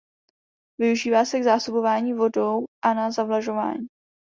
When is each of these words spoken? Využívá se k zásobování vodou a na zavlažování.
Využívá 0.79 1.25
se 1.25 1.39
k 1.39 1.43
zásobování 1.43 2.13
vodou 2.13 2.65
a 2.85 2.93
na 2.93 3.11
zavlažování. 3.11 3.87